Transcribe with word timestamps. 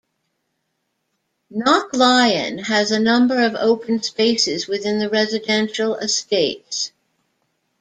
Knocklyon 1.55 2.63
has 2.65 2.89
a 2.89 2.99
number 2.99 3.39
of 3.45 3.53
open 3.53 4.01
spaces 4.01 4.65
within 4.65 4.97
the 4.97 5.11
residential 5.11 5.93
estates. 5.93 6.91